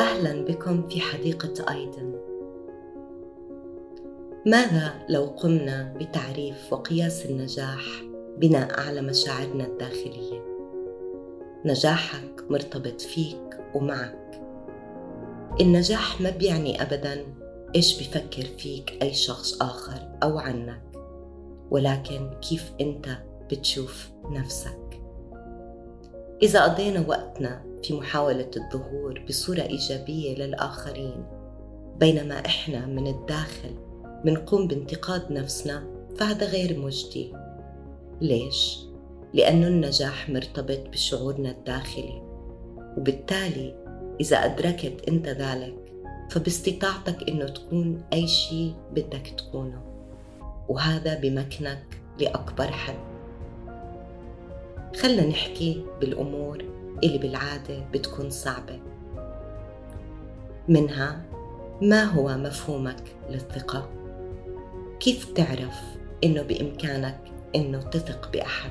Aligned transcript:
أهلا 0.00 0.44
بكم 0.44 0.88
في 0.88 1.00
حديقة 1.00 1.72
أيدن. 1.74 2.14
ماذا 4.46 4.94
لو 5.08 5.24
قمنا 5.24 5.94
بتعريف 6.00 6.72
وقياس 6.72 7.26
النجاح 7.26 7.84
بناء 8.38 8.80
على 8.80 9.02
مشاعرنا 9.02 9.66
الداخلية؟ 9.66 10.44
نجاحك 11.64 12.44
مرتبط 12.50 13.00
فيك 13.00 13.60
ومعك. 13.74 14.40
النجاح 15.60 16.20
ما 16.20 16.30
بيعني 16.30 16.82
أبدا 16.82 17.24
إيش 17.74 18.02
بفكر 18.02 18.44
فيك 18.58 18.98
أي 19.02 19.14
شخص 19.14 19.62
آخر 19.62 20.18
أو 20.22 20.38
عنك 20.38 20.82
ولكن 21.70 22.30
كيف 22.48 22.72
أنت 22.80 23.08
بتشوف 23.50 24.10
نفسك؟ 24.30 24.89
إذا 26.42 26.64
قضينا 26.64 27.04
وقتنا 27.08 27.62
في 27.82 27.94
محاولة 27.94 28.50
الظهور 28.56 29.24
بصورة 29.28 29.62
إيجابية 29.62 30.34
للآخرين 30.34 31.24
بينما 31.98 32.46
إحنا 32.46 32.86
من 32.86 33.06
الداخل 33.06 33.74
منقوم 34.24 34.66
بانتقاد 34.66 35.32
نفسنا 35.32 35.84
فهذا 36.18 36.46
غير 36.46 36.78
مجدي 36.78 37.32
ليش؟ 38.20 38.78
لأنه 39.34 39.66
النجاح 39.66 40.30
مرتبط 40.30 40.88
بشعورنا 40.88 41.50
الداخلي 41.50 42.22
وبالتالي 42.96 43.74
إذا 44.20 44.36
أدركت 44.36 45.08
أنت 45.08 45.28
ذلك 45.28 45.92
فباستطاعتك 46.30 47.28
أنه 47.28 47.44
تكون 47.44 48.02
أي 48.12 48.26
شيء 48.28 48.74
بدك 48.92 49.34
تكونه 49.38 49.82
وهذا 50.68 51.20
بمكنك 51.20 51.84
لأكبر 52.20 52.66
حد 52.66 53.19
خلنا 54.96 55.26
نحكي 55.26 55.84
بالأمور 56.00 56.64
اللي 57.04 57.18
بالعادة 57.18 57.84
بتكون 57.92 58.30
صعبة 58.30 58.80
منها 60.68 61.22
ما 61.82 62.04
هو 62.04 62.28
مفهومك 62.28 63.02
للثقة؟ 63.30 63.88
كيف 65.00 65.24
تعرف 65.24 65.80
إنه 66.24 66.42
بإمكانك 66.42 67.20
إنه 67.54 67.82
تثق 67.82 68.32
بأحد؟ 68.32 68.70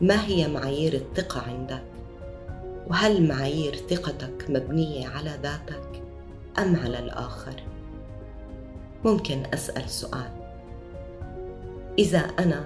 ما 0.00 0.26
هي 0.26 0.48
معايير 0.48 0.94
الثقة 0.94 1.40
عندك؟ 1.40 1.82
وهل 2.86 3.28
معايير 3.28 3.74
ثقتك 3.74 4.50
مبنية 4.50 5.08
على 5.08 5.30
ذاتك 5.42 6.02
أم 6.58 6.76
على 6.76 6.98
الآخر؟ 6.98 7.62
ممكن 9.04 9.42
أسأل 9.54 9.90
سؤال 9.90 10.30
إذا 11.98 12.18
أنا 12.18 12.64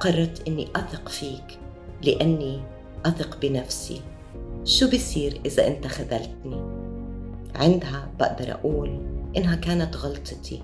قررت 0.00 0.48
إني 0.48 0.68
أثق 0.76 1.08
فيك 1.08 1.58
لأني 2.06 2.60
أثق 3.06 3.40
بنفسي. 3.40 4.00
شو 4.64 4.90
بصير 4.90 5.40
إذا 5.46 5.66
أنت 5.66 5.86
خذلتني؟ 5.86 6.60
عندها 7.54 8.08
بقدر 8.18 8.52
أقول 8.52 9.00
إنها 9.36 9.56
كانت 9.56 9.96
غلطتي. 9.96 10.62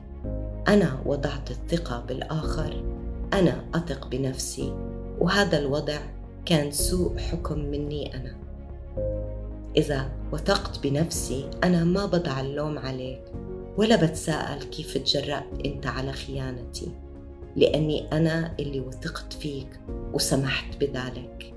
أنا 0.69 1.03
وضعت 1.07 1.51
الثقة 1.51 2.05
بالآخر. 2.09 2.85
أنا 3.33 3.65
أثق 3.75 4.09
بنفسي. 4.09 4.73
وهذا 5.21 5.59
الوضع 5.59 5.99
كان 6.45 6.71
سوء 6.71 7.19
حكم 7.19 7.59
مني 7.59 8.17
أنا. 8.17 8.37
إذا 9.77 10.11
وثقت 10.33 10.87
بنفسي 10.87 11.51
أنا 11.65 11.85
ما 11.85 12.07
بضع 12.07 12.41
اللوم 12.41 12.79
عليك 12.79 13.23
ولا 13.77 13.97
بتساءل 13.97 14.63
كيف 14.63 14.99
تجرأت 14.99 15.67
أنت 15.67 15.87
على 15.87 16.13
خيانتي. 16.13 16.89
لأني 17.57 18.13
أنا 18.13 18.55
اللي 18.61 18.81
وثقت 18.81 19.33
فيك 19.33 19.81
وسمحت 20.13 20.77
بذلك. 20.81 21.55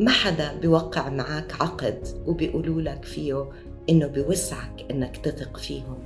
ما 0.00 0.10
حدا 0.10 0.52
بيوقع 0.54 1.08
معك 1.08 1.62
عقد 1.62 2.08
وبيقولوا 2.26 2.82
لك 2.82 3.04
فيه 3.04 3.50
إنه 3.90 4.06
بوسعك 4.06 4.86
إنك 4.90 5.16
تثق 5.16 5.56
فيهم. 5.56 5.98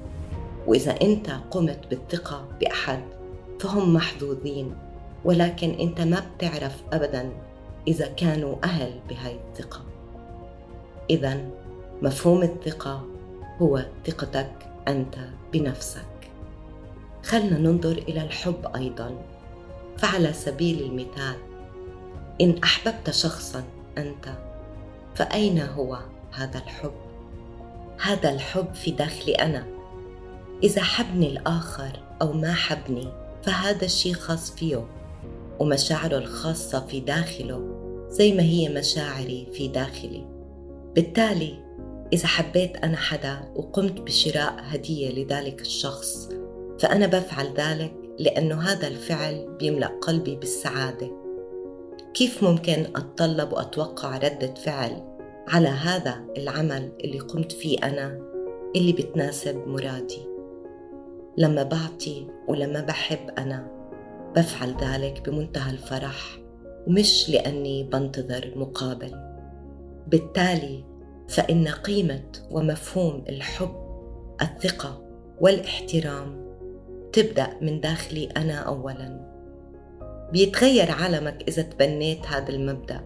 وإذا 0.67 1.01
أنت 1.03 1.31
قمت 1.51 1.87
بالثقة 1.91 2.49
بأحد 2.61 3.03
فهم 3.61 3.95
محظوظين 3.95 4.75
ولكن 5.25 5.71
أنت 5.71 6.01
ما 6.01 6.23
بتعرف 6.37 6.83
أبدا 6.93 7.31
إذا 7.89 8.07
كانوا 8.07 8.57
أهل 8.65 8.93
بهاي 9.09 9.37
الثقة. 9.49 9.81
إذا 11.11 11.51
مفهوم 12.03 12.43
الثقة 12.43 13.07
هو 13.63 13.85
ثقتك 14.07 14.53
أنت 14.89 15.15
بنفسك. 15.53 16.12
خلنا 17.33 17.59
ننظر 17.59 17.93
إلى 17.93 18.23
الحب 18.23 18.77
أيضا. 18.77 19.19
فعلى 19.99 20.33
سبيل 20.33 20.83
المثال 20.83 21.37
إن 22.41 22.59
أحببت 22.65 23.11
شخصا 23.11 23.65
أنت 23.99 24.29
فأين 25.15 25.61
هو 25.61 25.99
هذا 26.33 26.59
الحب؟ 26.59 26.93
هذا 28.01 28.33
الحب 28.33 28.75
في 28.75 28.91
داخلي 28.91 29.35
أنا. 29.35 29.67
إذا 30.63 30.83
حبني 30.83 31.29
الآخر 31.29 31.91
أو 32.23 32.33
ما 32.33 32.55
حبني 32.55 33.09
فهذا 33.43 33.85
الشيء 33.85 34.15
خاص 34.15 34.51
فيه. 34.51 34.87
ومشاعره 35.61 36.19
الخاصة 36.19 36.87
في 36.87 37.01
داخله 37.01 37.77
زي 38.09 38.33
ما 38.33 38.43
هي 38.43 38.69
مشاعري 38.69 39.49
في 39.53 39.69
داخلي. 39.69 40.27
بالتالي 40.95 41.59
إذا 42.13 42.27
حبيت 42.27 42.77
أنا 42.77 42.97
حدا 42.97 43.53
وقمت 43.57 44.01
بشراء 44.01 44.55
هدية 44.59 45.25
لذلك 45.25 45.61
الشخص 45.61 46.29
فأنا 46.83 47.07
بفعل 47.07 47.47
ذلك 47.55 47.95
لأنه 48.19 48.61
هذا 48.61 48.89
الفعل 48.89 49.57
بيملأ 49.59 49.87
قلبي 49.87 50.37
بالسعادة. 50.37 51.11
كيف 52.15 52.45
ممكن 52.45 52.87
أتطلب 52.97 53.53
وأتوقع 53.53 54.17
ردة 54.17 54.55
فعل 54.55 55.03
على 55.49 55.69
هذا 55.69 56.25
العمل 56.37 56.93
اللي 57.05 57.19
قمت 57.19 57.53
فيه 57.53 57.79
أنا 57.83 58.21
اللي 58.77 58.93
بتناسب 58.93 59.69
مرادي 59.69 60.27
لما 61.37 61.63
بعطي 61.63 62.27
ولما 62.49 62.81
بحب 62.81 63.31
أنا 63.39 63.67
بفعل 64.37 64.77
ذلك 64.81 65.29
بمنتهى 65.29 65.71
الفرح 65.71 66.39
ومش 66.87 67.31
لأني 67.31 67.83
بنتظر 67.83 68.53
مقابل. 68.57 69.15
بالتالي 70.07 70.85
فإن 71.29 71.69
قيمة 71.69 72.33
ومفهوم 72.51 73.25
الحب 73.29 73.75
الثقة 74.43 75.03
والاحترام 75.41 76.42
تبدأ 77.13 77.49
من 77.61 77.81
داخلي 77.81 78.29
أنا 78.37 78.59
أولاً. 78.59 79.33
بيتغير 80.33 80.91
عالمك 80.91 81.45
إذا 81.49 81.63
تبنيت 81.63 82.27
هذا 82.27 82.49
المبدأ. 82.49 83.01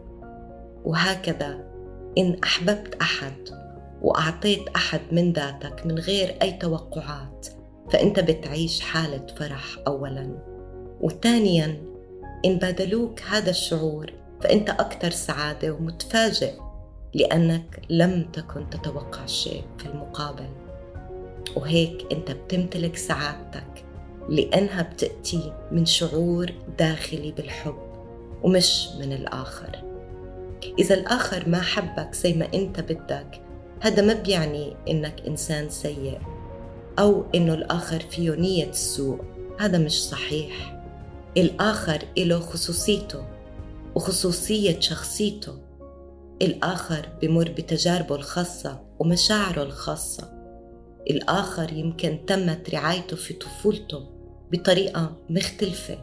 وهكذا 0.84 1.64
إن 2.18 2.38
أحببت 2.44 2.94
أحد 2.94 3.48
وأعطيت 4.02 4.68
أحد 4.68 5.00
من 5.12 5.32
ذاتك 5.32 5.86
من 5.86 5.98
غير 5.98 6.36
أي 6.42 6.52
توقعات 6.52 7.46
فأنت 7.90 8.20
بتعيش 8.20 8.80
حالة 8.80 9.26
فرح 9.38 9.78
أولاً. 9.86 10.38
وثانياً 11.00 11.82
إن 12.44 12.58
بادلوك 12.58 13.22
هذا 13.22 13.50
الشعور 13.50 14.12
فأنت 14.40 14.70
أكثر 14.70 15.10
سعادة 15.10 15.72
ومتفاجئ 15.72 16.52
لأنك 17.14 17.82
لم 17.90 18.30
تكن 18.32 18.70
تتوقع 18.70 19.26
شيء 19.26 19.64
في 19.78 19.86
المقابل. 19.86 20.48
وهيك 21.56 22.06
أنت 22.12 22.30
بتمتلك 22.30 22.96
سعادتك. 22.96 23.85
لأنها 24.28 24.82
بتأتي 24.82 25.52
من 25.72 25.86
شعور 25.86 26.52
داخلي 26.78 27.32
بالحب 27.32 27.78
ومش 28.42 28.88
من 29.00 29.12
الآخر. 29.12 29.82
إذا 30.78 30.94
الآخر 30.94 31.48
ما 31.48 31.60
حبك 31.60 32.14
زي 32.14 32.32
ما 32.34 32.48
أنت 32.54 32.80
بدك 32.80 33.40
هذا 33.80 34.02
ما 34.02 34.12
بيعني 34.12 34.76
إنك 34.88 35.20
إنسان 35.26 35.70
سيء 35.70 36.18
أو 36.98 37.24
إنه 37.34 37.54
الآخر 37.54 38.00
فيه 38.00 38.30
نية 38.30 38.70
السوء. 38.70 39.20
هذا 39.60 39.78
مش 39.78 40.04
صحيح. 40.04 40.82
الآخر 41.36 41.98
له 42.18 42.40
خصوصيته 42.40 43.24
وخصوصية 43.94 44.80
شخصيته. 44.80 45.58
الآخر 46.42 47.08
بمر 47.22 47.48
بتجاربه 47.48 48.14
الخاصة 48.14 48.80
ومشاعره 48.98 49.62
الخاصة. 49.62 50.32
الآخر 51.10 51.72
يمكن 51.72 52.18
تمت 52.26 52.70
رعايته 52.70 53.16
في 53.16 53.34
طفولته 53.34 54.15
بطريقة 54.52 55.16
مختلفة 55.30 55.98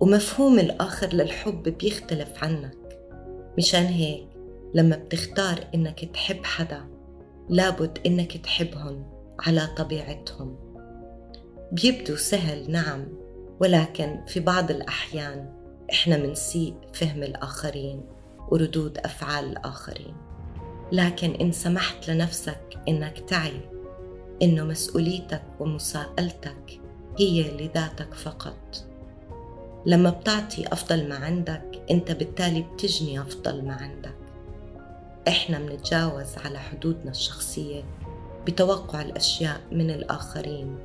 ومفهوم 0.00 0.58
الآخر 0.58 1.08
للحب 1.14 1.62
بيختلف 1.62 2.44
عنك. 2.44 2.76
مشان 3.58 3.84
هيك 3.84 4.26
لما 4.74 4.96
بتختار 4.96 5.64
إنك 5.74 6.04
تحب 6.04 6.44
حدا 6.44 6.80
لابد 7.48 7.98
إنك 8.06 8.36
تحبهم 8.36 9.06
على 9.40 9.68
طبيعتهم. 9.76 10.56
بيبدو 11.72 12.16
سهل 12.16 12.70
نعم 12.70 13.08
ولكن 13.60 14.20
في 14.26 14.40
بعض 14.40 14.70
الأحيان 14.70 15.52
إحنا 15.90 16.16
منسيء 16.16 16.74
فهم 16.92 17.22
الآخرين 17.22 18.02
وردود 18.48 18.98
أفعال 18.98 19.44
الآخرين. 19.44 20.14
لكن 20.92 21.30
إن 21.30 21.52
سمحت 21.52 22.10
لنفسك 22.10 22.78
إنك 22.88 23.18
تعي 23.18 23.60
إنه 24.42 24.64
مسؤوليتك 24.64 25.42
ومساءلتك 25.60 26.80
هي 27.18 27.50
لذاتك 27.50 28.14
فقط. 28.14 28.84
لما 29.86 30.10
بتعطي 30.10 30.66
أفضل 30.72 31.08
ما 31.08 31.16
عندك 31.16 31.82
أنت 31.90 32.12
بالتالي 32.12 32.62
بتجني 32.62 33.20
أفضل 33.20 33.64
ما 33.64 33.74
عندك. 33.74 34.14
إحنا 35.28 35.58
منتجاوز 35.58 36.38
على 36.44 36.58
حدودنا 36.58 37.10
الشخصية 37.10 37.82
بتوقع 38.46 39.02
الأشياء 39.02 39.60
من 39.72 39.90
الآخرين 39.90 40.78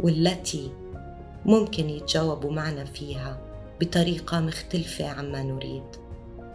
والتي 0.00 0.70
ممكن 1.44 1.90
يتجاوبوا 1.90 2.52
معنا 2.52 2.84
فيها 2.84 3.40
بطريقة 3.80 4.40
مختلفة 4.40 5.08
عما 5.08 5.42
نريد. 5.42 5.84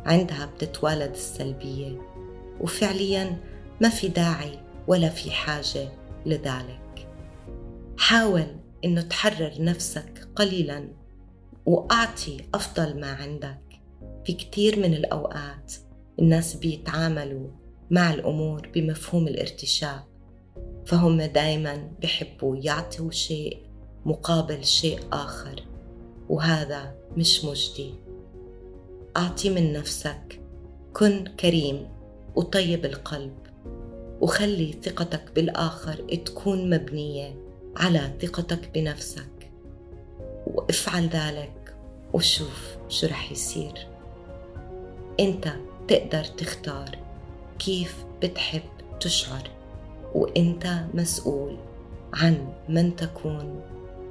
عندها 0.06 0.46
بتتوالد 0.46 1.12
السلبية 1.12 2.02
وفعليا 2.62 3.38
ما 3.82 3.90
في 3.90 4.08
داعي 4.08 4.60
ولا 4.88 5.10
في 5.10 5.32
حاجة 5.32 5.90
لذلك. 6.26 7.08
حاول 7.98 8.57
إنه 8.86 9.02
تحرر 9.02 9.54
نفسك 9.60 10.28
قليلا 10.36 10.88
وأعطي 11.66 12.38
أفضل 12.54 13.00
ما 13.00 13.12
عندك. 13.12 13.60
في 14.26 14.34
كتير 14.34 14.80
من 14.80 14.94
الأوقات 14.94 15.74
الناس 16.20 16.56
بيتعاملوا 16.56 17.48
مع 17.92 18.14
الأمور 18.14 18.70
بمفهوم 18.74 19.28
الارتشاء 19.28 20.08
فهم 20.86 21.22
دايما 21.22 21.92
بحبوا 22.02 22.56
يعطوا 22.56 23.12
شيء 23.12 23.58
مقابل 24.06 24.66
شيء 24.66 25.00
آخر 25.12 25.64
وهذا 26.30 26.96
مش 27.18 27.46
مجدي. 27.46 27.94
أعطي 29.18 29.50
من 29.50 29.74
نفسك 29.74 30.42
كن 30.94 31.24
كريم 31.24 31.88
وطيب 32.36 32.86
القلب 32.86 33.38
وخلي 34.22 34.76
ثقتك 34.84 35.32
بالآخر 35.36 35.96
تكون 36.26 36.70
مبنية. 36.70 37.47
على 37.78 38.14
ثقتك 38.22 38.70
بنفسك. 38.74 39.52
وافعل 40.48 41.08
ذلك 41.08 41.76
وشوف 42.14 42.78
شو 42.90 43.08
رح 43.08 43.32
يصير. 43.32 43.88
انت 45.20 45.54
تقدر 45.88 46.24
تختار 46.24 46.98
كيف 47.60 48.06
بتحب 48.22 48.62
تشعر 49.00 49.50
وانت 50.16 50.84
مسؤول 50.94 51.58
عن 52.14 52.54
من 52.70 52.96
تكون 52.96 53.62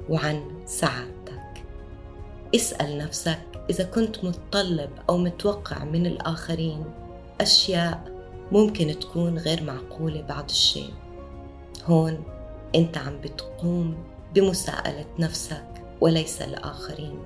وعن 0.09 0.63
سعادتك. 0.65 1.63
اسأل 2.55 2.97
نفسك 2.97 3.39
إذا 3.69 3.83
كنت 3.83 4.23
متطلب 4.23 4.89
أو 5.09 5.17
متوقع 5.17 5.83
من 5.83 6.05
الآخرين 6.05 6.83
أشياء 7.41 8.11
ممكن 8.51 8.99
تكون 8.99 9.37
غير 9.37 9.63
معقولة 9.63 10.21
بعض 10.21 10.49
الشيء. 10.49 10.93
هون 11.85 12.23
أنت 12.77 12.97
عم 12.97 13.21
بتقوم 13.21 13.95
بمساءلة 14.35 15.05
نفسك 15.19 15.67
وليس 16.01 16.41
الآخرين. 16.41 17.19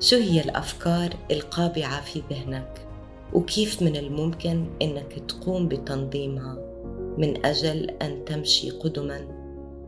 شو 0.00 0.16
هي 0.16 0.40
الأفكار 0.40 1.10
القابعة 1.30 2.00
في 2.00 2.22
ذهنك؟ 2.30 2.86
وكيف 3.32 3.82
من 3.82 3.96
الممكن 3.96 4.66
إنك 4.82 5.12
تقوم 5.28 5.68
بتنظيمها 5.68 6.58
من 7.18 7.46
أجل 7.46 7.90
أن 7.90 8.24
تمشي 8.24 8.70
قدما 8.70 9.20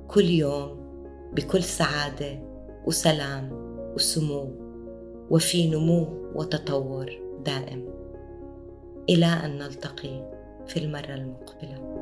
كل 0.08 0.24
يوم 0.24 0.76
بكل 1.32 1.62
سعادة 1.62 2.38
وسلام 2.86 3.50
وسمو 3.94 4.50
وفي 5.30 5.70
نمو 5.70 6.08
وتطور 6.34 7.18
دائم. 7.44 7.88
إلى 9.08 9.26
أن 9.26 9.58
نلتقي 9.58 10.30
في 10.66 10.76
المرة 10.76 11.14
المقبلة. 11.14 11.96